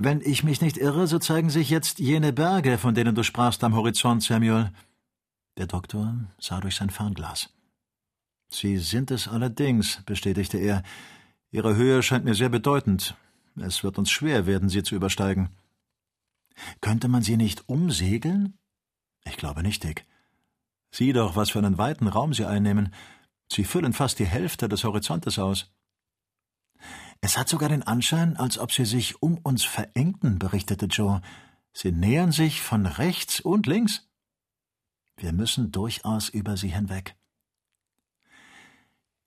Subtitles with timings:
[0.00, 3.64] Wenn ich mich nicht irre, so zeigen sich jetzt jene Berge, von denen du sprachst
[3.64, 4.70] am Horizont, Samuel.
[5.56, 7.52] Der Doktor sah durch sein Fernglas.
[8.48, 10.84] Sie sind es allerdings, bestätigte er.
[11.50, 13.16] Ihre Höhe scheint mir sehr bedeutend.
[13.56, 15.48] Es wird uns schwer werden, sie zu übersteigen.
[16.80, 18.56] Könnte man sie nicht umsegeln?
[19.24, 20.06] Ich glaube nicht, Dick.
[20.92, 22.94] Sieh doch, was für einen weiten Raum sie einnehmen.
[23.50, 25.72] Sie füllen fast die Hälfte des Horizontes aus.
[27.20, 31.20] Es hat sogar den Anschein, als ob sie sich um uns verengten, berichtete Joe.
[31.72, 34.08] Sie nähern sich von rechts und links.
[35.16, 37.16] Wir müssen durchaus über sie hinweg.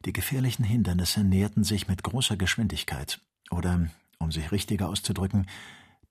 [0.05, 3.87] Die gefährlichen Hindernisse näherten sich mit großer Geschwindigkeit, oder,
[4.17, 5.47] um sich richtiger auszudrücken,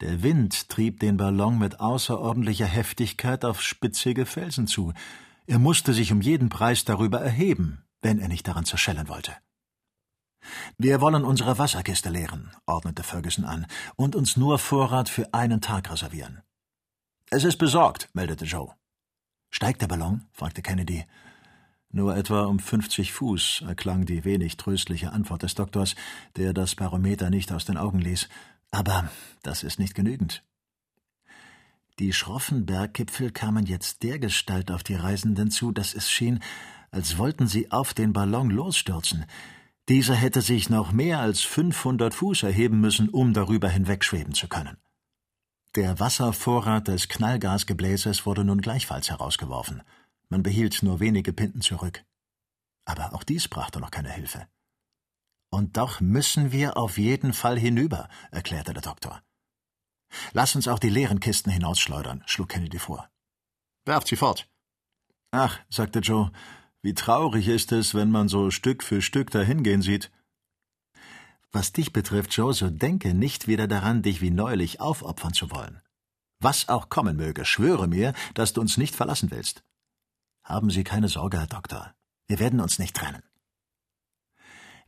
[0.01, 4.93] der Wind trieb den Ballon mit außerordentlicher Heftigkeit auf spitzige Felsen zu.
[5.47, 9.35] Er musste sich um jeden Preis darüber erheben, wenn er nicht daran zerschellen wollte.
[10.79, 15.91] Wir wollen unsere Wasserkiste leeren, ordnete Ferguson an, und uns nur Vorrat für einen Tag
[15.91, 16.43] reservieren.
[17.31, 18.75] Es ist besorgt, meldete Joe.
[19.51, 20.27] Steigt der Ballon?
[20.33, 21.05] fragte Kennedy.
[21.93, 25.97] Nur etwa um fünfzig Fuß, erklang die wenig tröstliche Antwort des Doktors,
[26.37, 28.29] der das Barometer nicht aus den Augen ließ.
[28.71, 29.11] Aber
[29.43, 30.45] das ist nicht genügend.
[31.99, 36.41] Die schroffen Berggipfel kamen jetzt dergestalt auf die Reisenden zu, dass es schien,
[36.91, 39.27] als wollten sie auf den Ballon losstürzen.
[39.89, 44.77] Dieser hätte sich noch mehr als fünfhundert Fuß erheben müssen, um darüber hinwegschweben zu können.
[45.77, 49.83] Der Wasservorrat des Knallgasgebläses wurde nun gleichfalls herausgeworfen.
[50.29, 52.05] Man behielt nur wenige Pinten zurück.
[52.85, 54.47] Aber auch dies brachte noch keine Hilfe.
[55.51, 59.23] Und doch müssen wir auf jeden Fall hinüber, erklärte der Doktor.
[60.33, 63.09] Lass uns auch die leeren Kisten hinausschleudern, schlug Kennedy vor.
[63.85, 64.49] Werft sie fort.
[65.31, 66.33] Ach, sagte Joe,
[66.83, 70.11] wie traurig ist es, wenn man so Stück für Stück dahingehen sieht.
[71.53, 75.81] Was dich betrifft, Joe, so denke nicht wieder daran, dich wie neulich aufopfern zu wollen.
[76.39, 79.63] Was auch kommen möge, schwöre mir, dass du uns nicht verlassen willst.
[80.43, 81.95] Haben Sie keine Sorge, Herr Doktor.
[82.29, 83.23] Wir werden uns nicht trennen.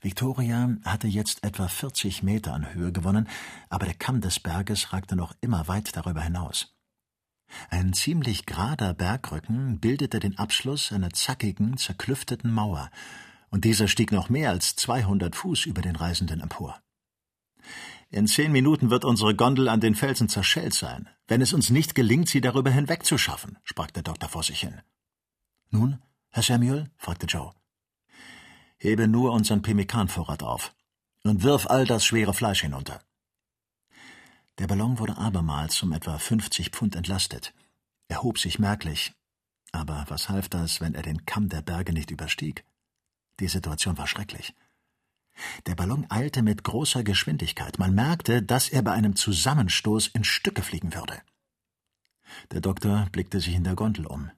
[0.00, 3.28] Victoria hatte jetzt etwa 40 Meter an Höhe gewonnen,
[3.69, 6.72] aber der Kamm des Berges ragte noch immer weit darüber hinaus.
[7.70, 12.90] Ein ziemlich gerader Bergrücken bildete den Abschluss einer zackigen, zerklüfteten Mauer,
[13.50, 16.80] und dieser stieg noch mehr als 200 Fuß über den Reisenden empor.
[18.08, 21.94] In zehn Minuten wird unsere Gondel an den Felsen zerschellt sein, wenn es uns nicht
[21.94, 24.80] gelingt, sie darüber hinwegzuschaffen, sprach der Doktor vor sich hin.
[25.70, 26.90] Nun, Herr Samuel?
[26.96, 27.52] fragte Joe.
[28.76, 30.74] Hebe nur unseren Pemmikanvorrat auf
[31.24, 33.00] und wirf all das schwere Fleisch hinunter.
[34.58, 37.54] Der Ballon wurde abermals um etwa 50 Pfund entlastet.
[38.08, 39.14] Er hob sich merklich.
[39.72, 42.64] Aber was half das, wenn er den Kamm der Berge nicht überstieg?
[43.40, 44.54] Die Situation war schrecklich.
[45.66, 47.78] Der Ballon eilte mit großer Geschwindigkeit.
[47.78, 51.22] Man merkte, dass er bei einem Zusammenstoß in Stücke fliegen würde.
[52.50, 54.30] Der Doktor blickte sich in der Gondel um.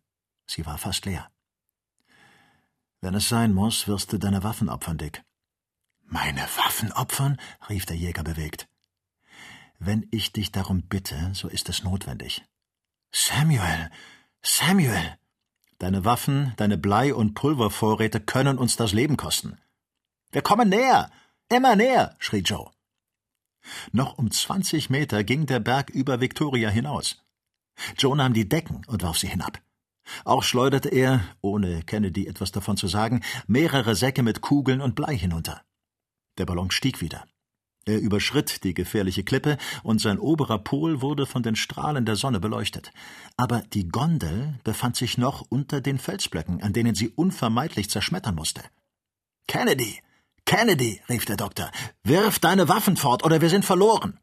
[0.46, 1.30] Sie war fast leer.
[3.00, 5.22] Wenn es sein muss, wirst du deine Waffen opfern, Dick.
[6.04, 7.38] Meine Waffen opfern?
[7.68, 8.68] rief der Jäger bewegt.
[9.86, 12.42] Wenn ich dich darum bitte, so ist es notwendig.
[13.12, 13.90] Samuel,
[14.42, 15.18] Samuel!
[15.78, 19.58] Deine Waffen, deine Blei- und Pulvervorräte können uns das Leben kosten.
[20.32, 21.10] Wir kommen näher!
[21.50, 22.16] Immer näher!
[22.18, 22.70] schrie Joe.
[23.92, 27.22] Noch um zwanzig Meter ging der Berg über Victoria hinaus.
[27.98, 29.60] Joe nahm die Decken und warf sie hinab.
[30.24, 35.14] Auch schleuderte er, ohne Kennedy etwas davon zu sagen, mehrere Säcke mit Kugeln und Blei
[35.14, 35.62] hinunter.
[36.38, 37.26] Der Ballon stieg wieder.
[37.86, 42.40] Er überschritt die gefährliche Klippe, und sein oberer Pol wurde von den Strahlen der Sonne
[42.40, 42.92] beleuchtet.
[43.36, 48.62] Aber die Gondel befand sich noch unter den Felsblöcken, an denen sie unvermeidlich zerschmettern musste.
[49.46, 50.00] Kennedy.
[50.46, 51.02] Kennedy.
[51.08, 51.70] rief der Doktor.
[52.02, 54.18] Wirf deine Waffen fort, oder wir sind verloren.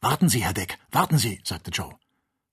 [0.00, 1.94] Warten Sie, Herr Dick, warten Sie, sagte Joe.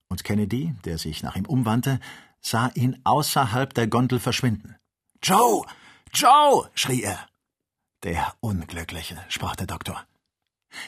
[0.08, 2.00] Und Kennedy, der sich nach ihm umwandte,
[2.40, 4.76] sah ihn außerhalb der Gondel verschwinden.
[5.22, 5.64] Joe.
[6.12, 6.68] Joe.
[6.74, 7.28] schrie er.
[8.02, 10.04] Der Unglückliche, sprach der Doktor.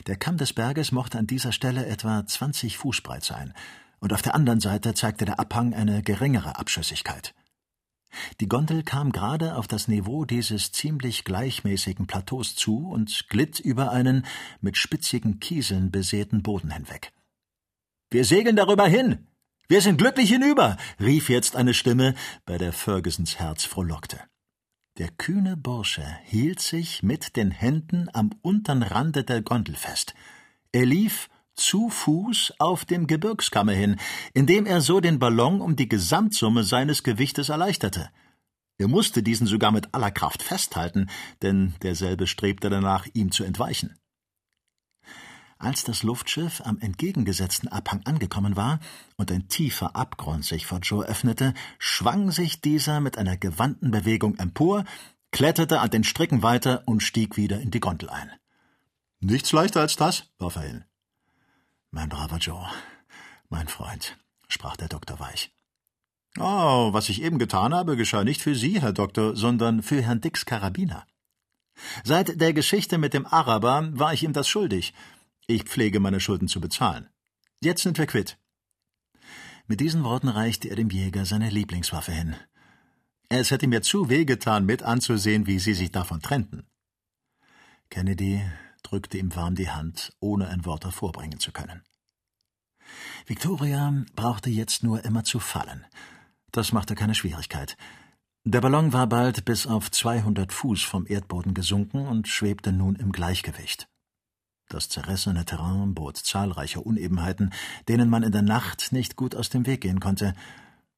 [0.06, 3.52] Der Kamm des Berges mochte an dieser Stelle etwa zwanzig Fuß breit sein,
[4.00, 7.34] und auf der anderen Seite zeigte der Abhang eine geringere Abschüssigkeit.
[8.40, 13.90] Die Gondel kam gerade auf das Niveau dieses ziemlich gleichmäßigen Plateaus zu und glitt über
[13.90, 14.24] einen
[14.60, 17.12] mit spitzigen Kieseln besäten Boden hinweg.
[18.10, 19.26] Wir segeln darüber hin.
[19.66, 22.14] Wir sind glücklich hinüber, rief jetzt eine Stimme,
[22.44, 24.20] bei der Fergusons Herz frohlockte.
[24.98, 30.14] Der kühne Bursche hielt sich mit den Händen am untern Rande der Gondel fest.
[30.70, 33.96] Er lief zu Fuß auf dem Gebirgskamme hin,
[34.34, 38.08] indem er so den Ballon um die Gesamtsumme seines Gewichtes erleichterte.
[38.78, 41.10] Er musste diesen sogar mit aller Kraft festhalten,
[41.42, 43.98] denn derselbe strebte danach, ihm zu entweichen.
[45.58, 48.80] Als das Luftschiff am entgegengesetzten Abhang angekommen war
[49.16, 54.36] und ein tiefer Abgrund sich vor Joe öffnete, schwang sich dieser mit einer gewandten Bewegung
[54.36, 54.84] empor,
[55.30, 58.30] kletterte an den Stricken weiter und stieg wieder in die Gondel ein.
[59.20, 60.84] Nichts leichter als das, warf er hin.
[61.90, 62.66] Mein braver Joe,
[63.48, 64.16] mein Freund,
[64.48, 65.54] sprach der Doktor weich.
[66.38, 70.20] Oh, was ich eben getan habe, geschah nicht für Sie, Herr Doktor, sondern für Herrn
[70.20, 71.06] Dicks Karabiner.
[72.02, 74.94] Seit der Geschichte mit dem Araber war ich ihm das schuldig.
[75.46, 77.08] Ich pflege meine Schulden zu bezahlen.
[77.60, 78.38] Jetzt sind wir quitt.
[79.66, 82.36] Mit diesen Worten reichte er dem Jäger seine Lieblingswaffe hin.
[83.28, 86.66] Es hätte mir zu weh getan, mit anzusehen, wie sie sich davon trennten.
[87.90, 88.42] Kennedy
[88.82, 91.82] drückte ihm warm die Hand, ohne ein Wort hervorbringen zu können.
[93.26, 95.86] Victoria brauchte jetzt nur immer zu fallen.
[96.52, 97.76] Das machte keine Schwierigkeit.
[98.44, 103.10] Der Ballon war bald bis auf 200 Fuß vom Erdboden gesunken und schwebte nun im
[103.10, 103.88] Gleichgewicht.
[104.74, 107.52] Das zerrissene Terrain bot zahlreiche Unebenheiten,
[107.86, 110.34] denen man in der Nacht nicht gut aus dem Weg gehen konnte.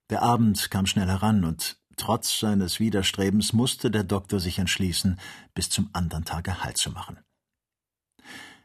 [0.08, 5.20] Der Abend kam schnell heran, und trotz seines Widerstrebens musste der Doktor sich entschließen,
[5.52, 7.19] bis zum andern Tage Halt zu machen.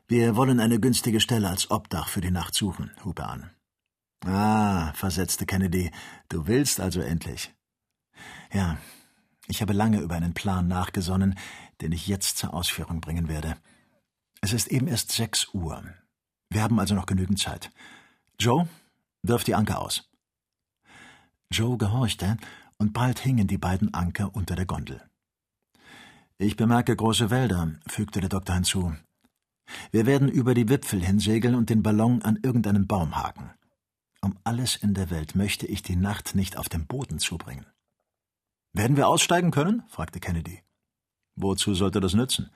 [0.08, 3.52] Wir wollen eine günstige Stelle als Obdach für die Nacht suchen, hub er an.
[4.24, 5.92] Ah, versetzte Kennedy,
[6.30, 7.54] du willst also endlich.
[8.54, 8.78] Ja,
[9.50, 11.38] ich habe lange über einen Plan nachgesonnen,
[11.82, 13.58] den ich jetzt zur Ausführung bringen werde.
[14.42, 15.84] Es ist eben erst sechs Uhr.
[16.50, 17.72] Wir haben also noch genügend Zeit.
[18.40, 18.68] Joe,
[19.22, 20.10] wirf die Anker aus.
[21.52, 22.38] Joe gehorchte,
[22.78, 25.08] und bald hingen die beiden Anker unter der Gondel.
[26.40, 28.96] Ich bemerke große Wälder, fügte der Doktor hinzu.
[29.92, 33.52] Wir werden über die Wipfel hinsegeln und den Ballon an irgendeinen Baum haken.
[34.22, 37.68] Um alles in der Welt möchte ich die Nacht nicht auf dem Boden zubringen.
[38.74, 39.84] Werden wir aussteigen können?
[39.88, 40.64] fragte Kennedy.
[41.36, 42.50] Wozu sollte das nützen?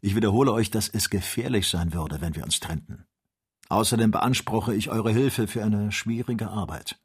[0.00, 3.04] Ich wiederhole euch, dass es gefährlich sein würde, wenn wir uns trennten.
[3.68, 6.98] Außerdem beanspruche ich eure Hilfe für eine schwierige Arbeit.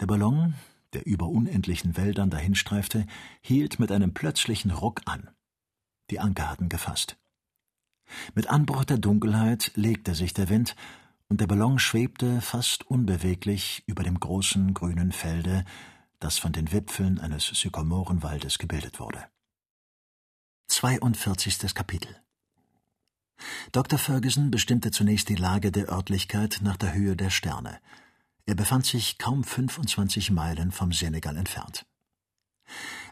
[0.00, 0.54] Der Ballon,
[0.94, 3.06] der über unendlichen Wäldern dahinstreifte,
[3.42, 5.28] hielt mit einem plötzlichen Ruck an.
[6.10, 7.18] Die Anker hatten gefasst.
[8.34, 10.74] Mit Anbruch der Dunkelheit legte sich der Wind,
[11.28, 15.64] und der Ballon schwebte fast unbeweglich über dem großen grünen Felde,
[16.18, 19.24] das von den Wipfeln eines Sykomorenwaldes gebildet wurde.
[20.70, 21.74] 42.
[21.74, 22.16] Kapitel
[23.72, 23.98] Dr.
[23.98, 27.80] Ferguson bestimmte zunächst die Lage der Örtlichkeit nach der Höhe der Sterne.
[28.46, 31.86] Er befand sich kaum 25 Meilen vom Senegal entfernt.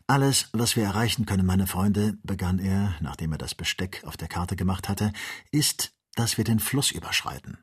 [0.07, 4.29] Alles, was wir erreichen können, meine Freunde, begann er, nachdem er das Besteck auf der
[4.29, 5.13] Karte gemacht hatte,
[5.51, 7.59] ist, dass wir den Fluss überschreiten.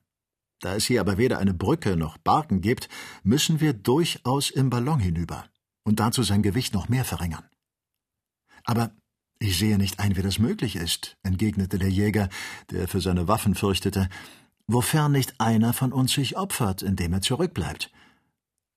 [0.59, 2.89] Da es hier aber weder eine Brücke noch Barken gibt,
[3.24, 5.45] müssen wir durchaus im Ballon hinüber
[5.83, 7.47] und dazu sein Gewicht noch mehr verringern.
[8.65, 8.92] Aber
[9.40, 12.30] ich sehe nicht ein, wie das möglich ist, entgegnete der Jäger,
[12.72, 14.10] der für seine Waffen fürchtete,
[14.68, 17.92] wofern nicht einer von uns sich opfert, indem er zurückbleibt.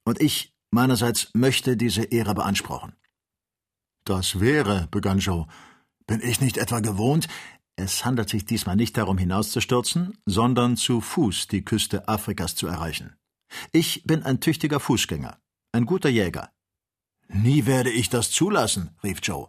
[0.04, 2.94] Und ich meinerseits möchte diese Ehre beanspruchen.
[4.04, 5.46] Das wäre, begann Joe.
[6.06, 7.28] Bin ich nicht etwa gewohnt?
[7.76, 13.16] Es handelt sich diesmal nicht darum, hinauszustürzen, sondern zu Fuß die Küste Afrikas zu erreichen.
[13.70, 15.38] Ich bin ein tüchtiger Fußgänger,
[15.72, 16.50] ein guter Jäger.
[17.28, 19.48] Nie werde ich das zulassen, rief Joe.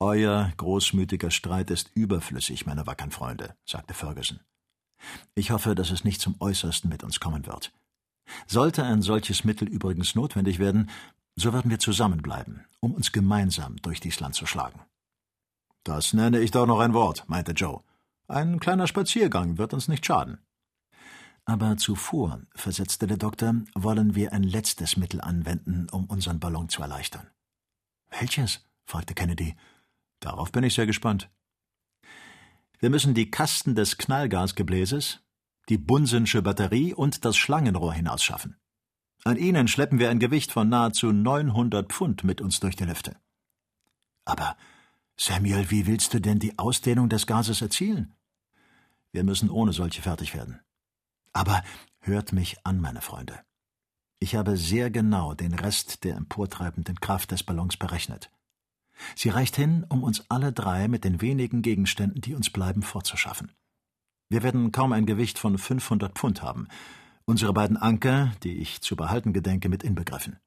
[0.00, 4.40] Euer großmütiger Streit ist überflüssig, meine wackern Freunde, sagte Ferguson.
[5.34, 7.72] Ich hoffe, dass es nicht zum Äußersten mit uns kommen wird.
[8.46, 10.90] Sollte ein solches Mittel übrigens notwendig werden,
[11.36, 14.80] so werden wir zusammenbleiben, um uns gemeinsam durch dies Land zu schlagen.
[15.84, 17.82] Das nenne ich doch noch ein Wort, meinte Joe.
[18.26, 20.38] Ein kleiner Spaziergang wird uns nicht schaden.
[21.44, 26.80] Aber zuvor, versetzte der Doktor, wollen wir ein letztes Mittel anwenden, um unseren Ballon zu
[26.80, 27.26] erleichtern.
[28.10, 28.64] Welches?
[28.86, 29.54] fragte Kennedy.
[30.24, 31.30] Darauf bin ich sehr gespannt.
[32.78, 35.20] Wir müssen die Kasten des Knallgasgebläses,
[35.68, 38.56] die Bunsensche Batterie und das Schlangenrohr hinausschaffen.
[39.24, 43.16] An ihnen schleppen wir ein Gewicht von nahezu 900 Pfund mit uns durch die Lüfte.
[44.24, 44.56] Aber,
[45.18, 48.14] Samuel, wie willst du denn die Ausdehnung des Gases erzielen?
[49.12, 50.58] Wir müssen ohne solche fertig werden.
[51.34, 51.62] Aber
[52.00, 53.40] hört mich an, meine Freunde.
[54.20, 58.30] Ich habe sehr genau den Rest der emportreibenden Kraft des Ballons berechnet.
[59.16, 63.52] Sie reicht hin, um uns alle drei mit den wenigen Gegenständen, die uns bleiben, fortzuschaffen.
[64.28, 66.68] Wir werden kaum ein Gewicht von 500 Pfund haben,
[67.24, 70.38] unsere beiden Anker, die ich zu behalten gedenke, mit inbegriffen.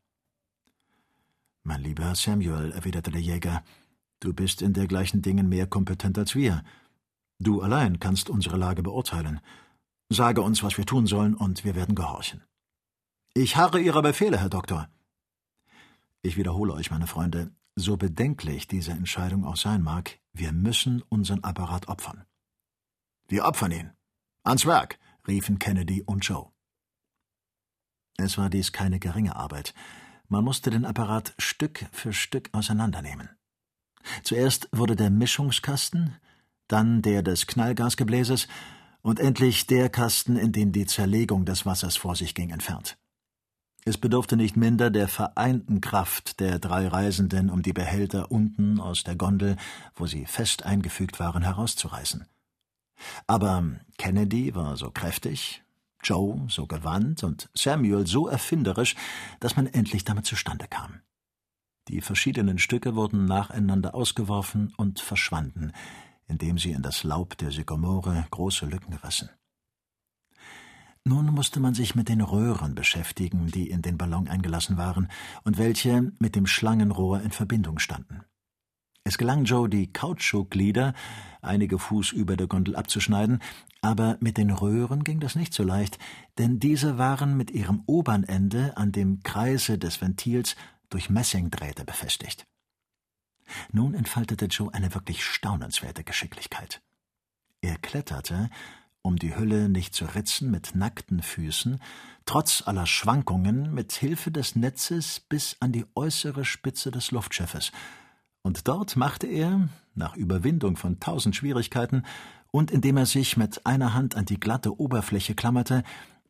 [1.63, 3.63] Mein lieber Samuel, erwiderte der Jäger,
[4.19, 6.63] du bist in dergleichen Dingen mehr kompetent als wir.
[7.39, 9.41] Du allein kannst unsere Lage beurteilen.
[10.09, 12.43] Sage uns, was wir tun sollen, und wir werden gehorchen.
[13.33, 14.89] Ich harre Ihrer Befehle, Herr Doktor.
[16.21, 21.43] Ich wiederhole euch, meine Freunde, so bedenklich diese Entscheidung auch sein mag, wir müssen unseren
[21.43, 22.25] Apparat opfern.
[23.27, 23.91] Wir opfern ihn.
[24.43, 26.47] Ans Werk, riefen Kennedy und Joe.
[28.17, 29.75] Es war dies keine geringe Arbeit.
[30.27, 33.29] Man musste den Apparat Stück für Stück auseinandernehmen.
[34.23, 36.15] Zuerst wurde der Mischungskasten,
[36.67, 38.47] dann der des Knallgasgebläses
[39.01, 42.97] und endlich der Kasten, in dem die Zerlegung des Wassers vor sich ging, entfernt.
[43.87, 49.05] Es bedurfte nicht minder der vereinten Kraft der drei Reisenden, um die Behälter unten aus
[49.05, 49.55] der Gondel,
[49.95, 52.27] wo sie fest eingefügt waren, herauszureißen.
[53.27, 53.63] Aber
[53.97, 55.63] Kennedy war so kräftig,
[56.03, 58.97] Joe so gewandt und Samuel so erfinderisch,
[59.39, 60.99] dass man endlich damit zustande kam.
[61.87, 65.71] Die verschiedenen Stücke wurden nacheinander ausgeworfen und verschwanden,
[66.27, 69.29] indem sie in das Laub der Sykomore große Lücken rissen.
[71.07, 75.07] Nun musste man sich mit den Röhren beschäftigen, die in den Ballon eingelassen waren
[75.45, 78.25] und welche mit dem Schlangenrohr in Verbindung standen.
[79.05, 80.93] Es gelang Joe, die Kautschukglieder
[81.41, 83.39] einige Fuß über der Gondel abzuschneiden,
[83.79, 85.97] aber mit den Röhren ging das nicht so leicht,
[86.39, 90.57] denn diese waren mit ihrem oberen Ende an dem Kreise des Ventils
[90.89, 92.45] durch Messingdrähte befestigt.
[93.71, 96.81] Nun entfaltete Joe eine wirklich staunenswerte Geschicklichkeit.
[97.61, 98.49] Er kletterte,
[99.07, 101.79] um die Hülle nicht zu ritzen, mit nackten Füßen,
[102.25, 107.71] trotz aller Schwankungen, mit Hilfe des Netzes bis an die äußere Spitze des Luftschiffes,
[108.41, 112.03] und dort machte er, nach Überwindung von tausend Schwierigkeiten
[112.51, 115.83] und indem er sich mit einer Hand an die glatte Oberfläche klammerte,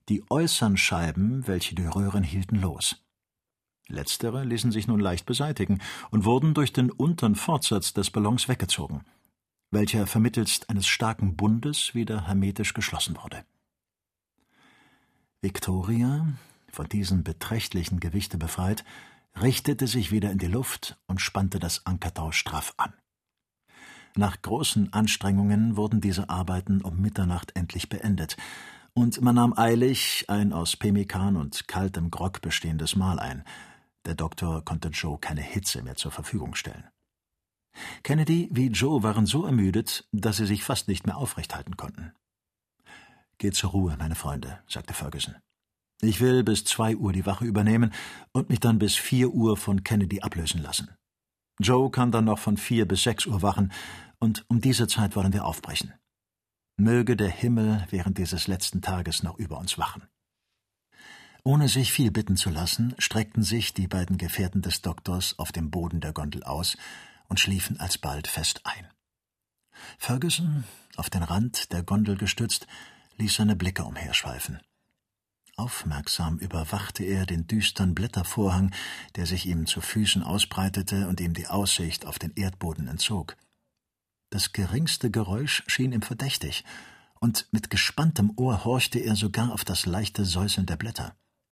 [0.07, 3.03] die äußern Scheiben, welche die Röhren hielten, los.
[3.87, 5.79] Letztere ließen sich nun leicht beseitigen
[6.11, 9.01] und wurden durch den unteren Fortsatz des Ballons weggezogen,
[9.71, 13.43] welcher vermittelst eines starken Bundes wieder hermetisch geschlossen wurde.
[15.41, 16.27] Victoria,
[16.71, 18.83] von diesem beträchtlichen Gewichte befreit,
[19.39, 22.93] richtete sich wieder in die Luft und spannte das Ankertau straff an.
[24.15, 28.35] Nach großen Anstrengungen wurden diese Arbeiten um Mitternacht endlich beendet,
[28.93, 33.43] und man nahm eilig ein aus Pemmikan und kaltem Grog bestehendes Mahl ein,
[34.07, 36.85] der Doktor konnte Joe keine Hitze mehr zur Verfügung stellen.
[38.03, 42.13] Kennedy wie Joe waren so ermüdet, dass sie sich fast nicht mehr aufrecht halten konnten.
[43.37, 45.35] Geht zur Ruhe, meine Freunde, sagte Ferguson.
[46.01, 47.91] Ich will bis zwei Uhr die Wache übernehmen
[48.31, 50.95] und mich dann bis vier Uhr von Kennedy ablösen lassen.
[51.59, 53.71] Joe kann dann noch von vier bis sechs Uhr wachen,
[54.19, 55.93] und um diese Zeit wollen wir aufbrechen.
[56.77, 60.03] Möge der Himmel während dieses letzten Tages noch über uns wachen.
[61.43, 65.71] Ohne sich viel bitten zu lassen, streckten sich die beiden Gefährten des Doktors auf dem
[65.71, 66.77] Boden der Gondel aus
[67.27, 68.87] und schliefen alsbald fest ein.
[69.97, 70.63] Ferguson,
[70.95, 72.67] auf den Rand der Gondel gestützt,
[73.17, 74.59] ließ seine Blicke umherschweifen.
[75.55, 78.71] Aufmerksam überwachte er den düstern Blättervorhang,
[79.15, 83.35] der sich ihm zu Füßen ausbreitete und ihm die Aussicht auf den Erdboden entzog.
[84.29, 86.63] Das geringste Geräusch schien ihm verdächtig,
[87.19, 91.15] und mit gespanntem Ohr horchte er sogar auf das leichte Säuseln der Blätter.